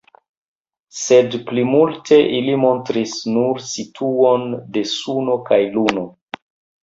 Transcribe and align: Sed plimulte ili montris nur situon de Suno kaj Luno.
Sed 0.99 1.35
plimulte 1.49 2.17
ili 2.37 2.55
montris 2.61 3.13
nur 3.35 3.61
situon 3.67 4.47
de 4.77 4.83
Suno 4.93 5.35
kaj 5.51 5.61
Luno. 5.77 6.07